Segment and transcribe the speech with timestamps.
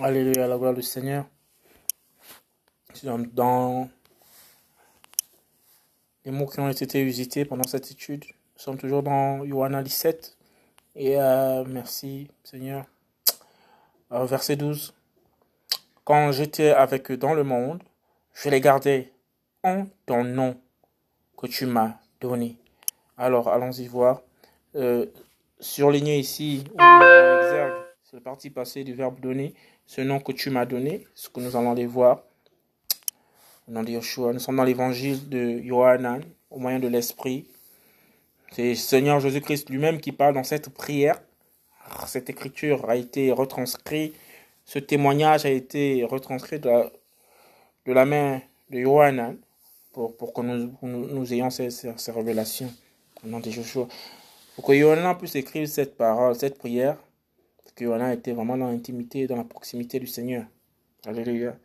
[0.00, 1.24] Alléluia, la gloire du Seigneur.
[3.02, 3.90] Dans
[6.24, 10.36] les mots qui ont été visités pendant cette étude, nous sommes toujours dans Johanna 17.
[10.94, 12.84] Et euh, merci, Seigneur.
[14.12, 14.94] Euh, verset 12.
[16.04, 17.82] Quand j'étais avec eux dans le monde,
[18.34, 19.12] je les gardais
[19.64, 20.56] en ton nom
[21.36, 22.56] que tu m'as donné.
[23.16, 24.22] Alors, allons-y voir.
[24.76, 25.06] Euh,
[25.58, 26.62] surligné ici,
[28.04, 29.54] c'est le parti passé du verbe donner,
[29.88, 32.22] ce nom que tu m'as donné, ce que nous allons aller voir.
[33.66, 37.46] Au nom de Yeshua, nous sommes dans l'évangile de Yohanan, au moyen de l'Esprit.
[38.52, 41.18] C'est Seigneur Jésus-Christ lui-même qui parle dans cette prière.
[42.06, 44.14] Cette écriture a été retranscrite,
[44.66, 46.92] ce témoignage a été retranscrit de la,
[47.86, 49.38] de la main de Yohanan
[49.94, 52.70] pour, pour que nous, nous, ayons ces, ces, révélations.
[53.24, 53.88] Au nom de Yeshua.
[54.54, 56.98] Pour que Yohanan puisse écrire cette parole, cette prière,
[57.74, 60.46] que Yohanan était vraiment dans l'intimité, dans la proximité du Seigneur.
[61.06, 61.56] Alléluia.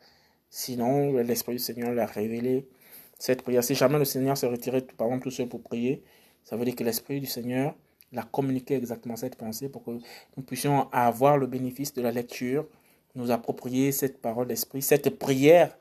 [0.50, 2.68] Sinon, l'Esprit du Seigneur l'a révélé.
[3.18, 6.04] Cette prière, si jamais le Seigneur s'est retiré, par exemple, tout seul pour prier,
[6.44, 7.76] ça veut dire que l'Esprit du Seigneur
[8.12, 9.92] l'a communiqué exactement cette pensée pour que
[10.38, 12.68] nous puissions avoir le bénéfice de la lecture,
[13.16, 15.78] nous approprier cette parole d'Esprit, cette prière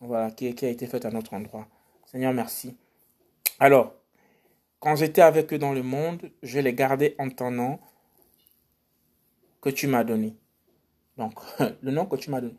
[0.00, 1.66] voilà, qui, qui a été faite à notre endroit.
[2.06, 2.76] Seigneur, merci.
[3.58, 3.94] Alors,
[4.80, 7.78] quand j'étais avec eux dans le monde, je les gardais en nom
[9.60, 10.34] que tu m'as donné.
[11.16, 11.34] Donc,
[11.82, 12.54] le nom que tu m'as donné.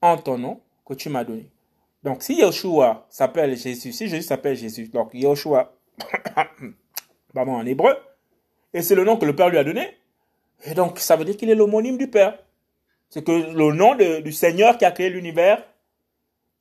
[0.00, 1.50] En ton nom que tu m'as donné.
[2.02, 5.72] Donc, si Yeshua s'appelle Jésus, si Jésus s'appelle Jésus, donc Yeshua,
[7.34, 7.96] pardon, en hébreu,
[8.72, 9.96] et c'est le nom que le Père lui a donné,
[10.64, 12.38] et donc ça veut dire qu'il est l'homonyme du Père.
[13.10, 15.64] C'est que le nom du Seigneur qui a créé l'univers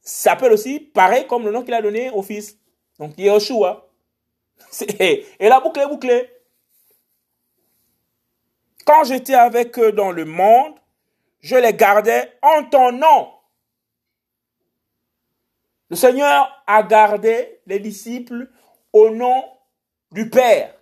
[0.01, 2.57] s'appelle aussi pareil comme le nom qu'il a donné au Fils.
[2.99, 3.89] Donc Yeshua.
[4.99, 6.29] Et la boucle est bouclée.
[8.87, 10.73] Quand j'étais avec eux dans le monde,
[11.41, 13.29] je les gardais en ton nom.
[15.89, 18.49] Le Seigneur a gardé les disciples
[18.93, 19.43] au nom
[20.13, 20.73] du Père.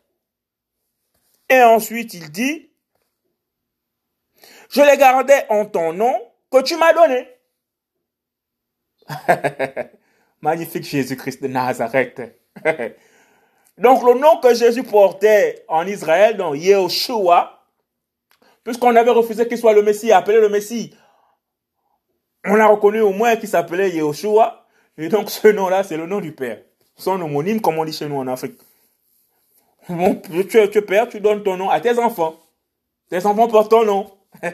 [1.49, 2.69] Et ensuite, il dit,
[4.69, 6.15] je les gardais en ton nom
[6.51, 7.27] que tu m'as donné.
[10.41, 12.21] Magnifique Jésus-Christ de Nazareth.
[13.79, 17.54] donc le nom que Jésus portait en Israël, donc Yeshua,
[18.65, 20.93] puisqu'on avait refusé qu'il soit le Messie, appelé le Messie,
[22.43, 24.65] on a reconnu au moins qu'il s'appelait Yeshua,
[24.97, 26.61] et donc ce nom-là, c'est le nom du Père.
[26.97, 28.59] Son homonyme, comme on dit chez nous en Afrique.
[29.87, 32.39] Bon, tu, es, père, tu donnes ton nom à tes enfants.
[33.09, 34.11] Tes enfants portent ton nom.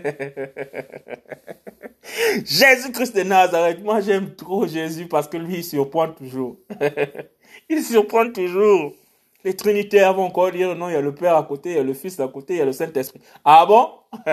[2.46, 6.58] Jésus-Christ de Nazareth, moi j'aime trop Jésus parce que lui il surprend toujours.
[7.70, 8.94] il surprend toujours.
[9.44, 11.80] Les Trinitaires vont encore dire non, il y a le Père à côté, il y
[11.80, 13.22] a le Fils à côté, il y a le Saint-Esprit.
[13.44, 13.90] Ah bon?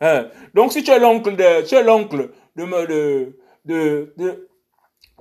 [0.00, 0.28] Hein?
[0.54, 2.64] Donc si tu es l'oncle de, tu es l'oncle de,
[3.64, 4.48] de, de,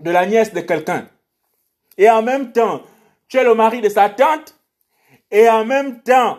[0.01, 1.07] de, la nièce de quelqu'un.
[1.97, 2.83] Et en même temps,
[3.27, 4.55] tu es le mari de sa tante.
[5.31, 6.37] Et en même temps,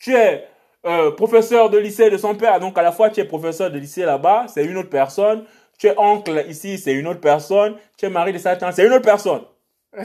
[0.00, 0.48] tu es
[0.84, 2.58] euh, professeur de lycée de son père.
[2.58, 5.44] Donc à la fois, tu es professeur de lycée là-bas, c'est une autre personne.
[5.78, 7.76] Tu es oncle ici, c'est une autre personne.
[7.96, 9.44] Tu es mari de sa tante, c'est une autre personne.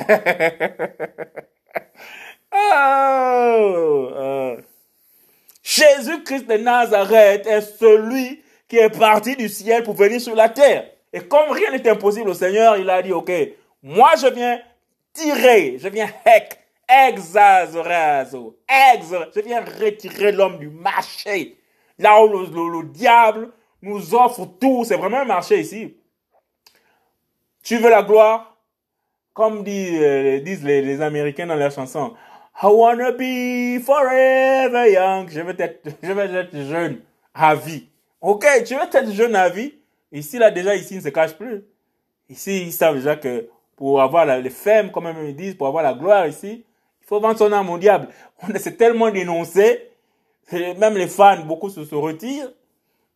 [2.53, 4.55] oh, oh.
[5.63, 10.89] Jésus-Christ de Nazareth est celui qui est parti du ciel pour venir sur la terre.
[11.11, 13.31] Et comme rien n'est impossible au Seigneur, il a dit, OK,
[13.81, 14.59] moi je viens
[15.13, 21.57] tirer, je viens hec, exazrazo, ex, je viens retirer l'homme du marché.
[21.97, 25.95] Là où le, diable nous offre tout, c'est vraiment un marché ici.
[27.63, 28.54] Tu veux la gloire?
[29.35, 32.13] Comme euh, disent les, les, Américains dans leur chanson.
[32.63, 35.29] I wanna be forever young.
[35.29, 37.01] Je veux être, je veux être jeune
[37.33, 37.89] à vie.
[38.21, 39.73] Ok, tu veux être jeune à vie?
[40.13, 41.65] Ici, là, déjà, ici, ils ne se cachent plus.
[42.29, 45.93] Ici, ils savent déjà que pour avoir les femmes, comme ils disent, pour avoir la
[45.93, 46.63] gloire ici,
[47.01, 48.07] il faut vendre son âme au diable.
[48.41, 49.91] On s'est tellement dénoncé,
[50.51, 52.53] même les fans, beaucoup se, retirent.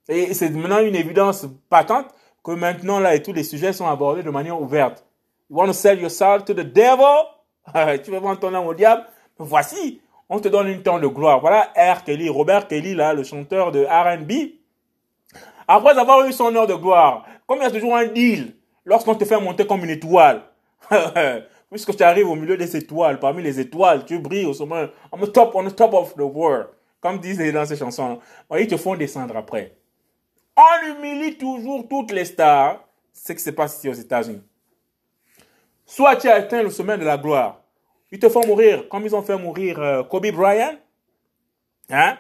[0.10, 2.08] Et c'est maintenant une évidence patente
[2.44, 5.06] que maintenant, là, et tous les sujets sont abordés de manière ouverte.
[5.50, 7.26] You want to sell your soul to the devil?
[8.04, 9.06] tu veux vendre ton âme au diable?
[9.38, 11.40] Voici, on te donne une temps de gloire.
[11.40, 12.04] Voilà R.
[12.04, 14.60] Kelly, Robert Kelly, là, le chanteur de R&B,
[15.68, 18.56] après avoir eu son heure de gloire, comme il y a toujours un deal,
[18.86, 20.44] lorsqu'on te fait monter comme une étoile,
[21.72, 25.18] puisque tu arrives au milieu des étoiles, parmi les étoiles, tu brilles au sommet, on
[25.18, 26.68] the top, on the top of the world,
[27.00, 28.20] comme disent dans ces chansons,
[28.58, 29.76] ils te font descendre après.
[30.58, 34.42] On humilie toujours toutes les stars, c'est ce qui se passe ici aux États-Unis.
[35.90, 37.64] Soit tu as atteint le sommet de la gloire,
[38.12, 40.76] ils te font mourir, comme ils ont fait mourir euh, Kobe Bryant.
[41.90, 42.16] Hein?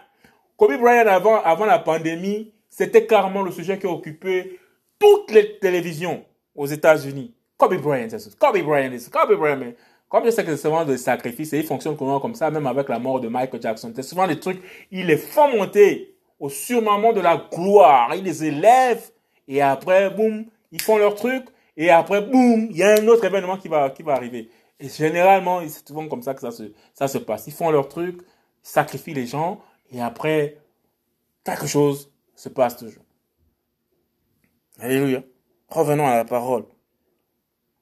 [0.57, 4.60] Kobe Bryant, avant, avant la pandémie, c'était carrément le sujet qui a occupé
[4.98, 6.25] toutes les télévisions
[6.56, 7.36] aux États-Unis.
[7.57, 8.07] Kobe Bryant,
[8.39, 9.74] Kobe Bryant, Kobe Bryant.
[10.10, 12.89] Comme je sais que c'est souvent des sacrifices et ils fonctionnent comme ça, même avec
[12.89, 13.94] la mort de Michael Jackson.
[13.95, 18.16] C'est souvent des trucs, ils les font monter au surmament de la gloire.
[18.16, 19.12] Ils les élèvent
[19.48, 21.45] et après, boum, ils font leur truc
[21.80, 24.50] et après, boum, il y a un autre événement qui va, qui va arriver.
[24.81, 27.48] Et généralement, c'est souvent comme ça que ça se, ça se passe.
[27.48, 30.58] Ils font leur truc, ils sacrifient les gens et après,
[31.46, 33.04] quelque chose se passe toujours.
[34.78, 35.24] Alléluia.
[35.70, 36.66] Revenons à la parole.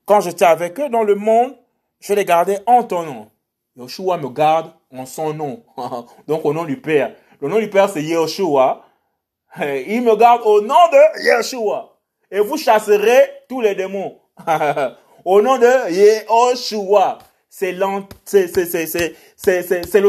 [0.05, 1.57] Quand j'étais avec eux dans le monde,
[1.99, 3.31] je les gardais en ton nom.
[3.77, 5.63] Yoshua me garde en son nom.
[6.27, 7.15] Donc au nom du Père.
[7.41, 8.85] Le nom du Père, c'est Yoshua.
[9.59, 11.96] Il me garde au nom de Yeshua.
[12.31, 14.19] Et vous chasserez tous les démons.
[15.25, 17.19] au nom de Yehoshua.
[17.50, 18.03] C'est le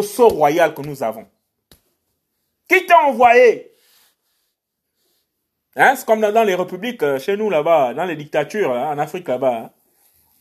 [0.03, 1.27] sort royal que nous avons.
[2.69, 3.73] Qui t'a envoyé?
[5.75, 8.99] Hein, C'est comme dans, les républiques, euh, chez nous là-bas, dans les dictatures, hein, en
[8.99, 9.57] Afrique là-bas.
[9.57, 9.71] Hein.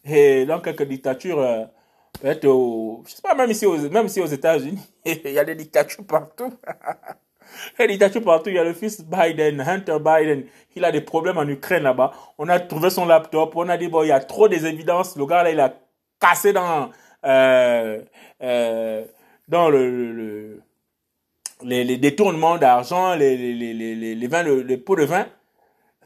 [0.03, 1.63] Et dans quelques dictatures, euh,
[2.19, 5.55] peut-être je sais pas, même ici aux, même ici aux États-Unis, il y a des
[5.55, 6.53] dictatures partout.
[7.79, 8.49] des dictatures partout.
[8.49, 10.43] Il y a le fils Biden, Hunter Biden.
[10.75, 12.11] Il a des problèmes en Ukraine là-bas.
[12.37, 13.53] On a trouvé son laptop.
[13.55, 15.15] On a dit, bon, il y a trop des évidences.
[15.15, 15.73] Le gars là, il a
[16.19, 16.89] cassé dans,
[17.25, 18.01] euh,
[18.43, 19.05] euh,
[19.47, 20.61] dans le, le,
[21.63, 25.25] les, les, détournements d'argent, les, les, les, les, les, vins, les pots de vin.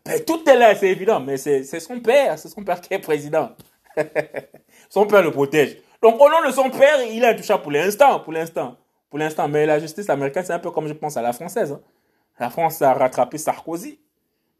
[0.06, 1.20] Ben, tout est là, c'est évident.
[1.20, 2.38] Mais c'est son père.
[2.40, 3.52] C'est son père qui est président.
[4.90, 5.78] son père le protège.
[6.02, 8.76] Donc, au nom de son père, il est intouchable pour l'instant, pour l'instant.
[9.12, 9.48] Pour l'instant.
[9.48, 11.74] Mais la justice américaine, c'est un peu comme je pense à la française.
[11.74, 11.82] Hein.
[12.40, 14.00] La France a rattrapé Sarkozy.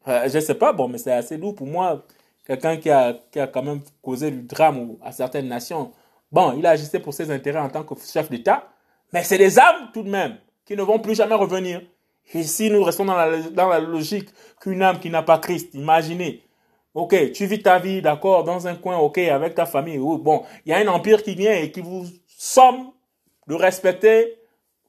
[0.08, 2.06] Euh, je sais pas, bon, mais c'est assez doux pour moi.
[2.46, 5.92] Quelqu'un qui a, qui a quand même causé du drame à certaines nations.
[6.32, 8.68] Bon, il a agissé pour ses intérêts en tant que chef d'État.
[9.12, 11.82] Mais c'est des âmes, tout de même, qui ne vont plus jamais revenir.
[12.34, 15.74] Et si nous restons dans la, dans la logique qu'une âme qui n'a pas Christ,
[15.74, 16.44] imaginez,
[16.94, 19.98] Ok, tu vis ta vie, d'accord, dans un coin, ok, avec ta famille.
[19.98, 22.92] bon, il y a un empire qui vient et qui vous somme
[23.48, 24.41] de respecter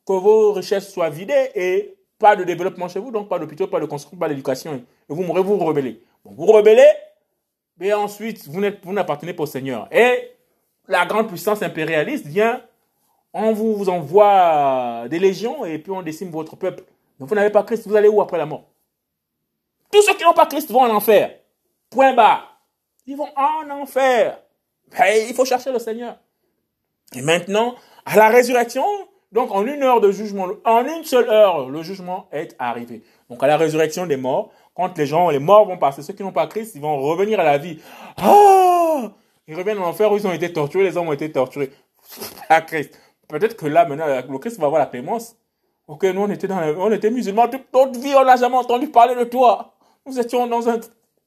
[0.07, 3.81] que vos richesses soient vidées et pas de développement chez vous, donc pas d'hôpital, pas
[3.81, 4.75] de construction, pas d'éducation.
[4.75, 6.03] Et vous mourrez, vous vous rebellez.
[6.25, 6.89] Bon, vous rebellez,
[7.79, 9.89] mais ensuite, vous n'appartenez pas au Seigneur.
[9.93, 10.31] Et
[10.89, 12.63] la grande puissance impérialiste vient,
[13.33, 16.85] on vous envoie des légions et puis on décime votre peuple.
[17.19, 18.65] Donc vous n'avez pas Christ, vous allez où après la mort?
[19.91, 21.39] Tous ceux qui n'ont pas Christ vont en enfer.
[21.91, 22.45] Point bas.
[23.07, 24.39] Ils vont en enfer.
[25.29, 26.19] Il faut chercher le Seigneur.
[27.15, 28.85] Et maintenant, à la résurrection,
[29.33, 33.03] donc en une heure de jugement, en une seule heure, le jugement est arrivé.
[33.31, 36.23] Donc à la résurrection des morts, quand les gens, les morts vont passer, ceux qui
[36.23, 37.81] n'ont pas Christ, ils vont revenir à la vie.
[38.25, 39.09] Oh
[39.49, 41.71] Ils reviennent en enfer où ils ont été torturés, les hommes ont été torturés.
[42.49, 42.99] À Christ.
[43.29, 45.35] Peut-être que là, maintenant, le Christ va avoir la clémence.
[45.89, 48.89] Ok, nous on était, dans on était musulmans toute notre vie, on n'a jamais entendu
[48.89, 49.75] parler de toi.
[50.07, 50.79] Nous étions dans un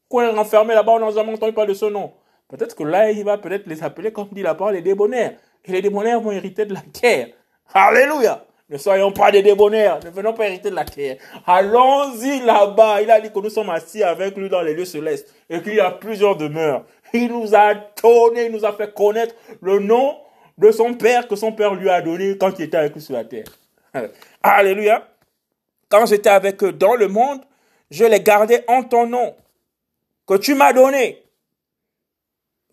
[0.08, 2.14] coin enfermé là-bas, on n'a jamais entendu parler de ce nom.
[2.48, 5.38] Peut-être que là, il va peut-être les appeler, comme dit la parole, les débonnaires.
[5.64, 7.30] Et les débonnaires vont hériter de la guerre.
[7.74, 8.46] Alléluia.
[8.68, 11.18] Ne soyons pas des débonnaires, ne venons pas hériter de la guerre.
[11.46, 13.02] Allons-y là-bas.
[13.04, 15.76] Il a dit que nous sommes assis avec lui dans les lieux célestes et qu'il
[15.76, 16.84] y a plusieurs demeures.
[17.14, 20.18] Il nous a donné, il nous a fait connaître le nom
[20.58, 23.14] de son père que son père lui a donné quand il était avec lui sur
[23.14, 23.46] la terre.
[24.42, 25.08] Alléluia.
[25.88, 27.42] Quand j'étais avec eux dans le monde,
[27.92, 29.36] je les gardais en ton nom
[30.28, 31.25] que tu m'as donné.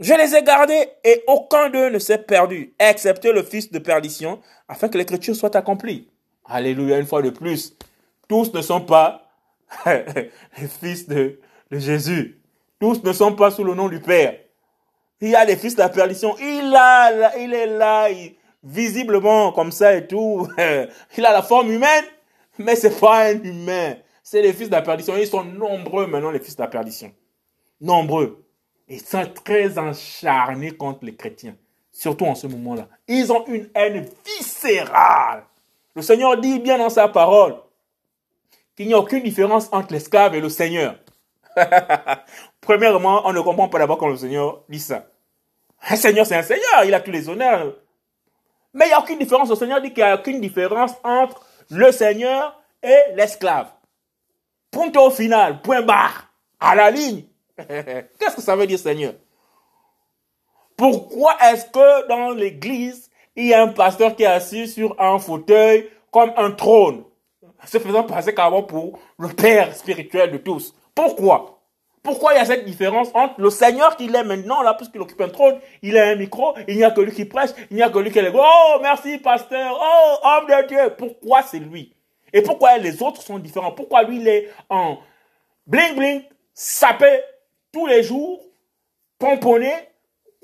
[0.00, 4.40] Je les ai gardés et aucun d'eux ne s'est perdu, excepté le fils de perdition,
[4.68, 6.08] afin que l'écriture soit accomplie.
[6.44, 7.76] Alléluia, une fois de plus.
[8.28, 9.30] Tous ne sont pas
[9.86, 11.38] les fils de,
[11.70, 12.40] Jésus.
[12.80, 14.36] Tous ne sont pas sous le nom du Père.
[15.20, 16.36] Il y a des fils de la perdition.
[16.38, 18.08] Il, a, il est là,
[18.64, 20.48] visiblement comme ça et tout.
[21.16, 22.04] Il a la forme humaine,
[22.58, 23.94] mais c'est pas un humain.
[24.24, 25.16] C'est les fils de la perdition.
[25.16, 27.12] Ils sont nombreux maintenant, les fils de la perdition
[27.82, 28.41] nombreux,
[28.92, 31.56] et sont très encharnés contre les chrétiens,
[31.90, 32.88] surtout en ce moment-là.
[33.08, 35.44] Ils ont une haine viscérale.
[35.96, 37.56] Le Seigneur dit bien dans sa parole
[38.76, 40.96] qu'il n'y a aucune différence entre l'esclave et le Seigneur.
[42.60, 45.06] Premièrement, on ne comprend pas d'abord quand le Seigneur dit ça.
[45.88, 47.74] Un Seigneur, c'est un Seigneur, il a tous les honneurs.
[48.74, 49.48] Mais il n'y a aucune différence.
[49.48, 53.68] Le Seigneur dit qu'il n'y a aucune différence entre le Seigneur et l'esclave.
[54.70, 56.30] Point au final, point barre,
[56.60, 57.24] à la ligne.
[58.18, 59.14] Qu'est-ce que ça veut dire, Seigneur?
[60.76, 65.18] Pourquoi est-ce que dans l'église, il y a un pasteur qui est assis sur un
[65.18, 67.04] fauteuil comme un trône,
[67.64, 70.74] se faisant passer carrément pour le Père spirituel de tous.
[70.94, 71.60] Pourquoi?
[72.02, 75.20] Pourquoi il y a cette différence entre le Seigneur qu'il est maintenant, là, puisqu'il occupe
[75.20, 77.82] un trône, il a un micro, il n'y a que lui qui prêche, il n'y
[77.82, 80.94] a que lui qui est Oh, merci, pasteur, oh, homme de Dieu.
[80.98, 81.94] Pourquoi c'est lui?
[82.32, 83.72] Et pourquoi les autres sont différents?
[83.72, 84.98] Pourquoi lui, il est en
[85.66, 87.20] bling bling, sapé
[87.72, 88.44] tous les jours,
[89.18, 89.72] pomponné,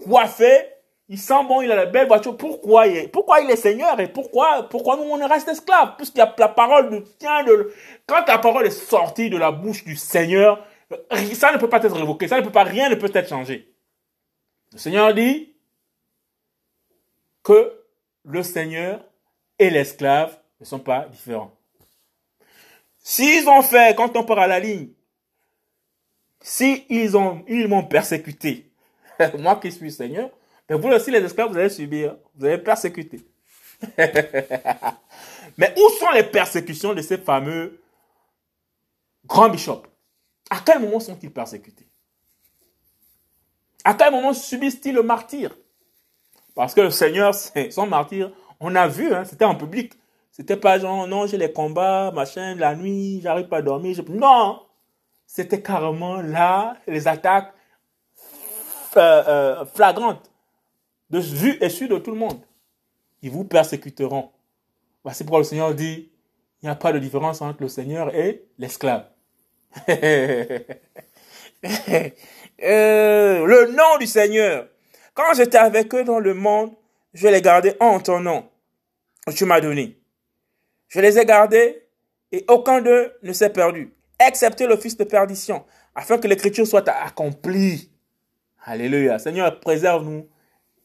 [0.03, 0.69] coiffé,
[1.09, 2.37] il sent bon, il a la belle voiture.
[2.37, 5.97] Pourquoi il est, pourquoi il est Seigneur et pourquoi, pourquoi nous on reste esclaves?
[5.97, 7.73] Puisqu'il y a la parole de tient de,
[8.07, 10.65] quand la parole est sortie de la bouche du Seigneur,
[11.35, 13.73] ça ne peut pas être révoqué, ça ne peut pas, rien ne peut être changé.
[14.73, 15.55] Le Seigneur dit
[17.43, 17.73] que
[18.25, 19.03] le Seigneur
[19.59, 21.53] et l'esclave ne sont pas différents.
[22.99, 24.91] S'ils ont fait, quand on part à la ligne,
[26.41, 28.71] si ils ont, ils m'ont persécuté,
[29.39, 30.31] moi qui suis Seigneur,
[30.69, 33.21] mais vous aussi les esclaves, vous allez subir, vous allez persécuter.
[35.57, 37.81] mais où sont les persécutions de ces fameux
[39.27, 39.87] grands bishops?
[40.51, 41.87] À quel moment sont-ils persécutés?
[43.85, 45.57] À quel moment subissent-ils le martyr
[46.55, 47.35] Parce que le Seigneur,
[47.71, 49.95] son martyr, on a vu, hein, c'était en public.
[50.31, 53.99] C'était pas genre, non, j'ai les combats, machin, la nuit, j'arrive pas à dormir.
[54.09, 54.61] Non!
[55.29, 57.53] C'était carrément là, les attaques
[58.97, 60.31] euh, euh, flagrantes,
[61.11, 62.41] de vue et su de tout le monde.
[63.21, 64.31] Ils vous persécuteront.
[65.05, 66.11] Voici pourquoi le Seigneur dit,
[66.63, 69.07] il n'y a pas de différence entre le Seigneur et l'esclave.
[72.61, 74.69] Euh, le nom du Seigneur.
[75.15, 76.73] Quand j'étais avec eux dans le monde,
[77.15, 78.49] je les gardais en ton nom.
[79.35, 79.97] Tu m'as donné.
[80.89, 81.87] Je les ai gardés
[82.33, 86.89] et aucun d'eux ne s'est perdu, excepté le fils de perdition, afin que l'écriture soit
[86.89, 87.91] accomplie.
[88.65, 89.19] Alléluia.
[89.19, 90.29] Seigneur, préserve-nous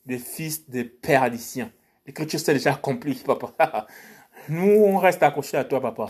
[0.05, 1.71] des fils de perdition.
[2.05, 3.87] L'écriture s'est déjà accomplie, papa.
[4.49, 6.07] Nous, on reste accrochés à toi, papa.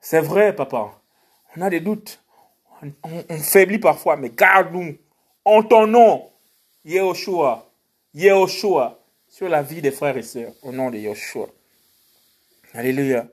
[0.00, 1.00] C'est vrai, papa.
[1.56, 2.22] On a des doutes.
[3.02, 4.96] On, faiblit parfois, mais garde-nous.
[5.44, 6.30] En ton nom,
[6.84, 7.70] Yehoshua,
[8.14, 11.48] Yehoshua, sur la vie des frères et sœurs, au nom de Yehoshua.
[12.74, 13.26] Alléluia.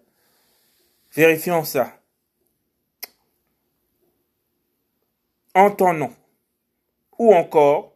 [1.13, 1.93] Vérifions ça.
[5.55, 6.13] En ton nom.
[7.17, 7.93] Ou encore,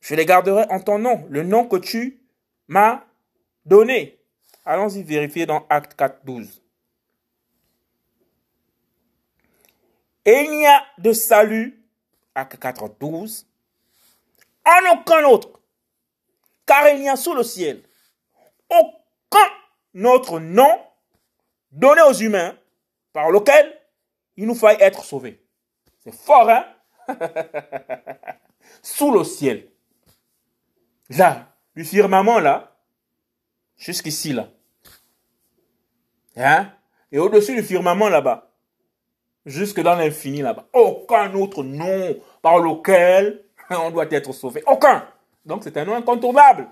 [0.00, 2.20] je les garderai en ton nom, le nom que tu
[2.68, 3.04] m'as
[3.64, 4.18] donné.
[4.64, 6.62] Allons-y vérifier dans Acte 4, 12.
[10.24, 11.82] Et il n'y a de salut,
[12.34, 13.46] Acte 4, 12,
[14.64, 15.60] en aucun autre,
[16.66, 17.82] car il n'y a sous le ciel
[18.70, 19.50] aucun
[19.94, 20.80] notre nom
[21.72, 22.56] donné aux humains
[23.12, 23.76] par lequel
[24.36, 25.42] il nous faille être sauvés.
[26.00, 26.64] C'est fort, hein?
[28.82, 29.68] Sous le ciel.
[31.10, 32.76] Là, du firmament, là,
[33.76, 34.48] jusqu'ici, là.
[36.36, 36.72] Hein?
[37.12, 38.50] Et au-dessus du firmament, là-bas,
[39.44, 40.68] jusque dans l'infini, là-bas.
[40.72, 44.62] Aucun autre nom par lequel on doit être sauvé.
[44.66, 45.06] Aucun.
[45.44, 46.68] Donc c'est un nom incontournable.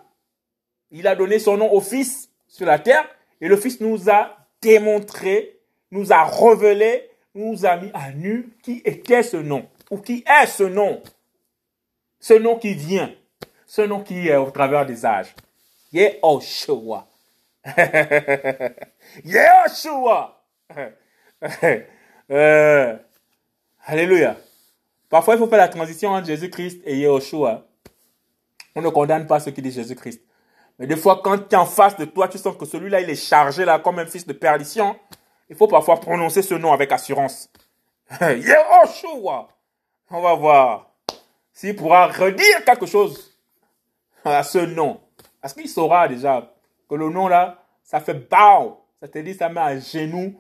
[0.91, 3.07] Il a donné son nom au Fils sur la terre
[3.41, 7.08] et le Fils nous a démontré, nous a révélé,
[7.38, 11.02] nous a mis à nu qui était ce nom ou qui est ce nom.
[12.21, 13.14] Ce nom qui vient,
[13.66, 15.35] ce nom qui est au travers des âges.
[15.92, 17.07] Yehoshua.
[19.25, 20.42] Yehoshua.
[22.30, 22.97] euh,
[23.87, 24.37] alléluia.
[25.09, 27.66] Parfois, il faut faire la transition entre Jésus-Christ et Yehoshua.
[28.75, 30.21] On ne condamne pas ceux qui disent Jésus-Christ.
[30.78, 33.11] Mais des fois, quand tu es en face de toi, tu sens que celui-là, il
[33.11, 34.97] est chargé là comme un fils de perdition.
[35.50, 37.50] Il faut parfois prononcer ce nom avec assurance.
[38.21, 39.49] Yehoshua.
[40.11, 40.90] On va voir
[41.52, 43.37] s'il pourra redire quelque chose
[44.25, 45.00] à ce nom.
[45.40, 46.52] Parce qu'il saura déjà
[46.88, 48.85] que le nom là, ça fait bao.
[49.00, 50.35] Ça te dit, ça met à genoux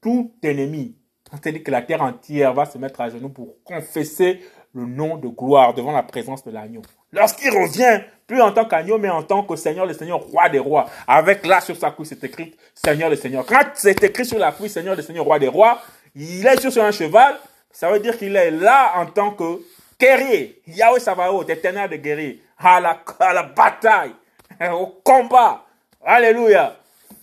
[0.00, 0.96] tout ennemi.
[1.32, 4.40] On te dit que la terre entière va se mettre à genoux pour confesser
[4.72, 6.82] le nom de gloire devant la présence de l'agneau.
[7.12, 10.58] Lorsqu'il revient, plus en tant qu'agneau, mais en tant que Seigneur, le Seigneur, roi des
[10.58, 13.44] rois, avec là sur sa couille, c'est écrit Seigneur, le Seigneur.
[13.46, 15.80] Quand c'est écrit sur la couille, Seigneur, le Seigneur, roi des rois,
[16.14, 17.36] il est sur un cheval,
[17.70, 19.60] ça veut dire qu'il est là en tant que
[19.98, 20.62] guerrier.
[20.66, 24.14] Yahweh Savaot, éternel de guerrier, à la, à la bataille,
[24.72, 25.64] au combat.
[26.04, 26.76] Alléluia.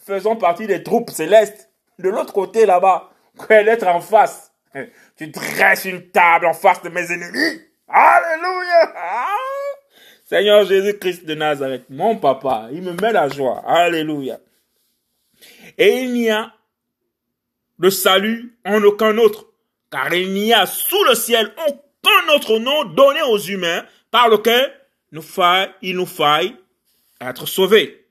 [0.06, 1.70] Faisons partie des troupes célestes.
[2.00, 3.10] De l'autre côté, là-bas,
[3.50, 4.52] être en face.
[5.18, 7.62] Tu dresses une table en face de mes ennemis.
[7.88, 8.94] Alléluia.
[10.32, 13.62] Seigneur Jésus-Christ de Nazareth, mon papa, il me met la joie.
[13.68, 14.40] Alléluia.
[15.78, 16.54] Et il n'y a
[17.80, 19.48] de salut en aucun autre,
[19.92, 24.72] car il n'y a sous le ciel aucun autre nom donné aux humains par lequel
[25.12, 26.56] nous faille, il nous faille
[27.20, 28.08] être sauvés.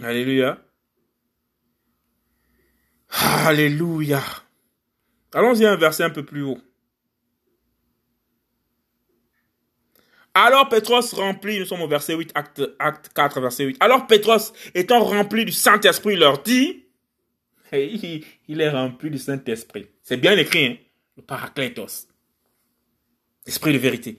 [0.00, 0.60] Alléluia.
[3.10, 4.22] Alléluia.
[5.32, 6.60] Allons-y un verset un peu plus haut.
[10.34, 13.76] Alors Pétros rempli, nous sommes au verset 8, acte, acte 4, verset 8.
[13.80, 16.84] Alors Pétros, étant rempli du Saint-Esprit, leur dit,
[17.72, 19.86] il, il est rempli du Saint-Esprit.
[20.02, 20.76] C'est bien écrit, hein?
[21.16, 22.08] le Paraclétos.
[23.46, 24.18] Esprit de vérité.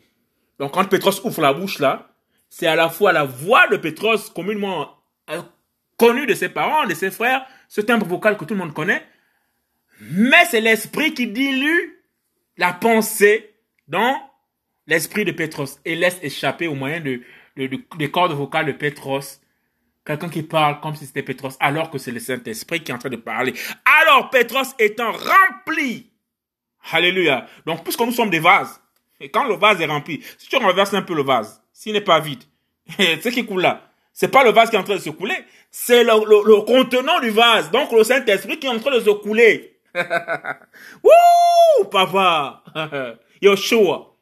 [0.57, 2.09] Donc quand Pétros ouvre la bouche là,
[2.49, 4.97] c'est à la fois la voix de Pétros communément
[5.29, 5.41] euh,
[5.97, 9.05] connue de ses parents, de ses frères, ce timbre vocal que tout le monde connaît,
[9.99, 12.03] mais c'est l'esprit qui dilue
[12.57, 13.55] la pensée
[13.87, 14.15] dans
[14.87, 17.21] l'esprit de Pétros et laisse échapper au moyen de,
[17.55, 19.39] des cordes vocales de Pétros
[20.05, 22.99] quelqu'un qui parle comme si c'était Pétros alors que c'est le Saint-Esprit qui est en
[22.99, 23.53] train de parler.
[24.03, 26.11] Alors Pétros étant rempli.
[26.91, 27.47] Alléluia.
[27.65, 28.79] Donc puisque nous sommes des vases,
[29.19, 32.01] et quand le vase est rempli, si tu renverses un peu le vase, s'il n'est
[32.01, 32.43] pas vide,
[32.97, 35.35] ce qui coule là, c'est pas le vase qui est en train de se couler,
[35.71, 39.09] c'est le, le, contenant du vase, donc le Saint-Esprit qui est en train de se
[39.09, 39.79] couler.
[41.03, 42.63] Wouh, papa,
[43.41, 44.14] Yoshua.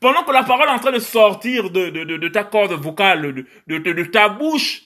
[0.00, 3.44] Pendant que la parole est en train de sortir de, de, de, ta corde vocale,
[3.66, 4.82] de, de, de, ta bouche,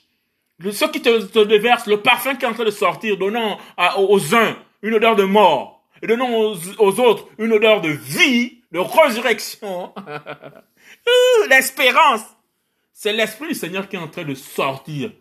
[0.61, 3.59] ce qui te, te, déverse, le parfum qui est en train de sortir, donnant
[3.97, 8.63] aux uns une odeur de mort, et donnant aux, aux autres une odeur de vie,
[8.73, 9.95] de résurrection,
[11.49, 12.25] l'espérance.
[12.93, 15.13] C'est l'Esprit du Seigneur qui est en train de sortir.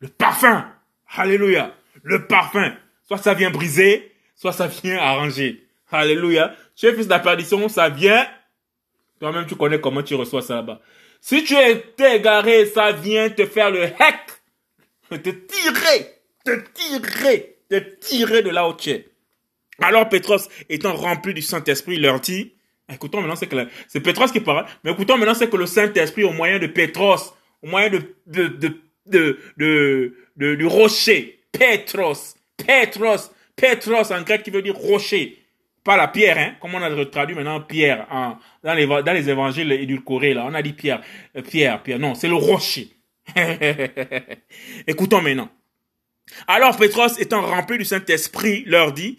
[0.00, 0.66] Le parfum.
[1.14, 1.74] Alléluia.
[2.02, 2.74] Le parfum.
[3.06, 5.66] Soit ça vient briser, soit ça vient arranger.
[5.90, 6.54] Alléluia.
[6.82, 8.26] Es fils de la perdition, ça vient.
[9.22, 10.80] Toi-même, tu connais comment tu reçois ça là-bas.
[11.20, 11.80] Si tu es
[12.16, 14.18] égaré, ça vient te faire le heck.
[15.10, 16.08] Te tirer.
[16.44, 17.54] Te tirer.
[17.68, 19.06] Te tirer de là où tu es.
[19.80, 22.54] Alors Pétros, étant rempli du Saint-Esprit, leur dit,
[22.92, 23.48] Écoutons maintenant, c'est
[23.86, 27.36] c'est Pétros qui parle, mais écoutons maintenant, c'est que le Saint-Esprit, au moyen de Pétros,
[27.62, 34.42] au moyen de, de, de, de, de, de du rocher, Pétros, Pétros, Pétros en grec
[34.42, 35.41] qui veut dire rocher,
[35.84, 39.28] pas la pierre, hein, comme on a traduit maintenant pierre en, dans, les, dans les
[39.28, 41.00] évangiles édulcorés, là, on a dit pierre,
[41.36, 42.88] euh, pierre, pierre, non, c'est le rocher.
[44.86, 45.48] Écoutons maintenant.
[46.46, 49.18] Alors Pétros, étant rempli du Saint-Esprit, leur dit,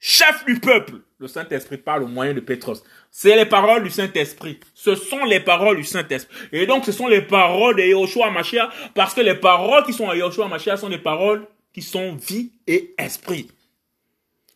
[0.00, 2.82] chef du peuple, le Saint-Esprit parle au moyen de Pétros.
[3.10, 4.60] C'est les paroles du Saint-Esprit.
[4.74, 6.36] Ce sont les paroles du Saint-Esprit.
[6.52, 10.10] Et donc, ce sont les paroles de Yoshua Mashiach, parce que les paroles qui sont
[10.10, 13.48] à Yoshua Mashiach sont des paroles qui sont vie et esprit.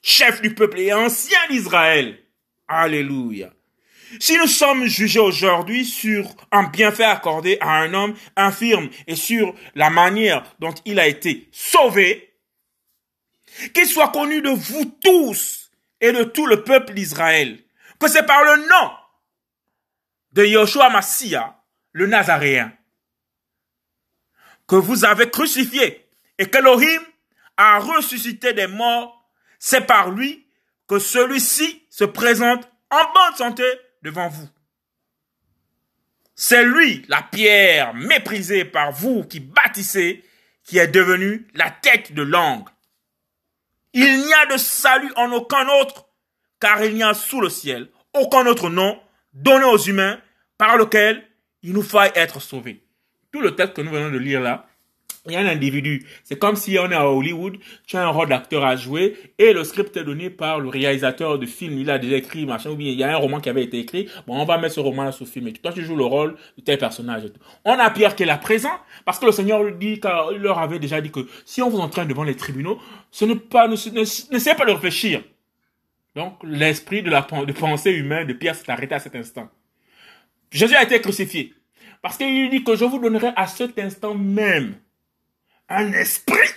[0.02, 2.18] Chef du peuple et ancien d'Israël.
[2.68, 3.52] Alléluia.
[4.18, 9.54] Si nous sommes jugés aujourd'hui sur un bienfait accordé à un homme infirme et sur
[9.74, 12.34] la manière dont il a été sauvé,
[13.72, 17.62] qu'il soit connu de vous tous et de tout le peuple d'Israël,
[18.00, 18.90] que c'est par le nom
[20.32, 22.72] de Yoshua Massia, le Nazaréen,
[24.66, 26.06] que vous avez crucifié
[26.38, 27.02] et qu'Elohim
[27.56, 29.19] a ressuscité des morts,
[29.60, 30.44] c'est par lui
[30.88, 33.64] que celui-ci se présente en bonne santé
[34.02, 34.48] devant vous.
[36.34, 40.24] C'est lui, la pierre méprisée par vous qui bâtissez,
[40.64, 42.72] qui est devenue la tête de l'angle.
[43.92, 46.08] Il n'y a de salut en aucun autre,
[46.58, 49.00] car il n'y a sous le ciel aucun autre nom
[49.32, 50.20] donné aux humains
[50.58, 51.24] par lequel
[51.62, 52.82] il nous faille être sauvés.
[53.30, 54.66] Tout le texte que nous venons de lire là,
[55.26, 56.06] il y a un individu.
[56.24, 59.52] C'est comme si on est à Hollywood, tu as un rôle d'acteur à jouer et
[59.52, 61.78] le script est donné par le réalisateur du film.
[61.78, 63.78] Il a déjà écrit, machin, ou bien il y a un roman qui avait été
[63.78, 64.08] écrit.
[64.26, 65.48] Bon, on va mettre ce roman-là sous film.
[65.48, 67.24] Et toi, tu joues le rôle de tel personnage.
[67.66, 68.72] On a Pierre qui est là présent
[69.04, 70.00] parce que le Seigneur lui dit,
[70.32, 72.80] il leur avait déjà dit que si on vous entraîne devant les tribunaux,
[73.10, 75.22] ce n'est pas, ne, ne, pas de réfléchir.
[76.16, 79.50] Donc, l'esprit de la de pensée humaine de Pierre s'est arrêté à cet instant.
[80.50, 81.52] Jésus a été crucifié.
[82.02, 84.74] Parce qu'il dit que je vous donnerai à cet instant même
[85.70, 86.50] un esprit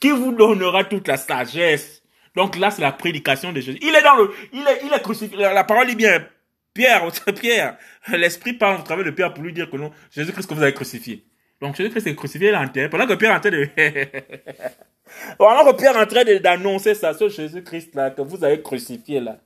[0.00, 2.02] qui vous donnera toute la sagesse.
[2.34, 3.78] Donc là, c'est la prédication de Jésus.
[3.80, 5.36] Il est dans le, il est, il est crucifié.
[5.38, 6.26] La parole dit bien,
[6.72, 7.06] Pierre,
[7.40, 7.76] Pierre,
[8.08, 10.74] l'esprit parle au travers de Pierre pour lui dire que non, Jésus-Christ que vous avez
[10.74, 11.24] crucifié.
[11.60, 13.68] Donc Jésus-Christ est crucifié, il est pendant que Pierre est en train de,
[15.38, 19.20] pendant que Pierre est en train d'annoncer ça, ce Jésus-Christ là, que vous avez crucifié
[19.20, 19.38] là.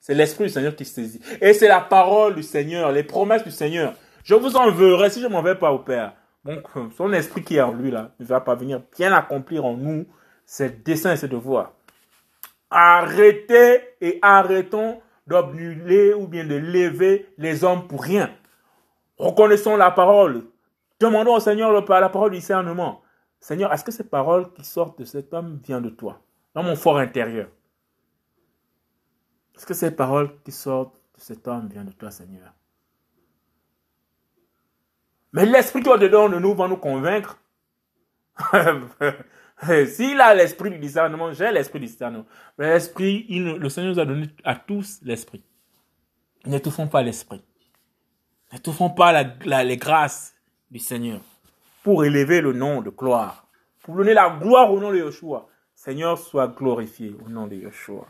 [0.00, 1.20] C'est l'esprit du Seigneur qui saisit.
[1.40, 3.94] Et c'est la parole du Seigneur, les promesses du Seigneur.
[4.24, 6.14] Je vous enverrai si je m'en vais pas au Père.
[6.44, 9.76] Donc, son esprit qui est en lui, là, ne va pas venir bien accomplir en
[9.76, 10.06] nous
[10.44, 11.72] ses desseins et ses devoirs.
[12.70, 18.30] Arrêtez et arrêtons d'obnuler ou bien de lever les hommes pour rien.
[19.18, 20.44] Reconnaissons la parole.
[20.98, 23.02] Demandons au Seigneur la parole du discernement.
[23.40, 26.20] Seigneur, est-ce que ces paroles qui sortent de cet homme viennent de toi,
[26.54, 27.48] dans mon fort intérieur?
[29.56, 32.52] Est-ce que ces paroles qui sortent de cet homme viennent de toi, Seigneur?
[35.32, 37.38] Mais l'esprit qui est dedans de nous va nous convaincre.
[39.86, 42.26] S'il a l'esprit du discernement, j'ai l'esprit du discernement.
[42.58, 45.44] L'esprit, le Seigneur nous a donné à tous l'esprit.
[46.44, 47.42] N'étouffons pas l'esprit.
[48.52, 50.34] N'étouffons pas les grâces
[50.70, 51.20] du Seigneur
[51.82, 53.42] pour élever le nom de gloire
[53.82, 55.48] pour donner la gloire au nom de Yeshua.
[55.74, 58.06] Seigneur, sois glorifié au nom de Yeshua.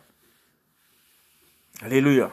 [1.81, 2.31] Alléluia.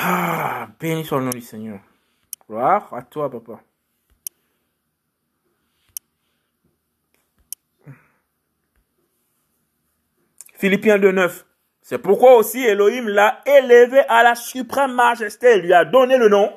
[0.00, 1.80] Ah, béni soit le nom du Seigneur.
[2.48, 3.60] Gloire à toi, papa.
[10.54, 11.44] Philippiens 2.9.
[11.82, 15.56] C'est pourquoi aussi Elohim l'a élevé à la suprême majesté.
[15.56, 16.52] Il lui a donné le nom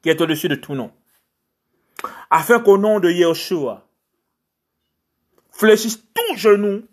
[0.00, 0.92] qui est au-dessus de tout nom.
[2.30, 3.88] Afin qu'au nom de Yeshua,
[5.50, 6.86] fléchissent tous genoux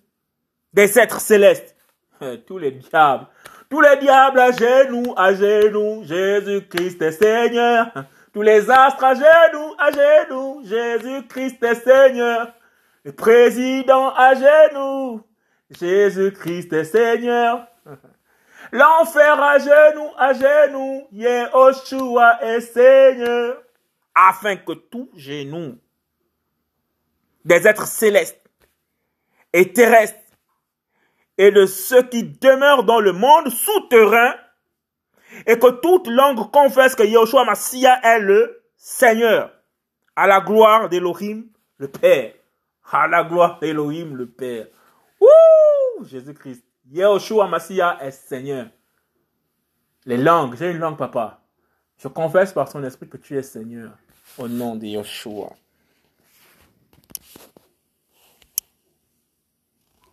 [0.74, 1.76] des êtres célestes.
[2.48, 3.28] Tous les diables.
[3.76, 7.92] Tous les diables à genoux, à genoux, Jésus-Christ est Seigneur.
[8.32, 12.54] Tous les astres à genoux, à genoux, Jésus-Christ est Seigneur.
[13.04, 15.22] Le président à genoux,
[15.72, 17.68] Jésus-Christ est Seigneur.
[18.72, 23.62] L'enfer à genoux, à genoux, Yehoshua est Seigneur.
[24.16, 25.78] Afin que tout genou
[27.44, 28.40] des êtres célestes
[29.52, 30.25] et terrestres
[31.38, 34.34] et de ceux qui demeurent dans le monde souterrain
[35.46, 39.52] et que toute langue confesse que Yahushua Massia est le Seigneur
[40.16, 41.44] à la gloire d'Elohim
[41.78, 42.34] le Père.
[42.92, 44.68] À la gloire d'Elohim le Père.
[45.20, 46.64] Ouh, Jésus-Christ.
[46.92, 48.68] Yahushua Massia est Seigneur.
[50.06, 51.42] Les langues, j'ai une langue, papa.
[51.98, 53.92] Je confesse par son esprit que tu es Seigneur.
[54.38, 55.50] Au nom de Yeshua.